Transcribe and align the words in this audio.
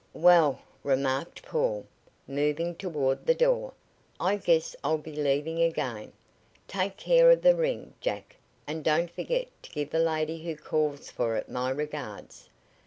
"Well," 0.17 0.61
remarked 0.83 1.43
Paul, 1.43 1.85
moving 2.27 2.73
toward 2.73 3.27
the 3.27 3.35
door, 3.35 3.73
"I 4.19 4.37
guess 4.37 4.75
I'll 4.83 4.97
be 4.97 5.15
leaving 5.15 5.61
again. 5.61 6.11
Take 6.67 6.97
care 6.97 7.29
of 7.29 7.43
the 7.43 7.53
ring, 7.55 7.93
Jack, 8.01 8.35
and 8.65 8.83
don't 8.83 9.11
forget 9.11 9.45
to 9.61 9.69
give 9.69 9.91
the 9.91 9.99
lady 9.99 10.41
who 10.43 10.55
calls 10.55 11.11
for 11.11 11.35
it 11.35 11.49
my 11.49 11.69
regards. 11.69 12.49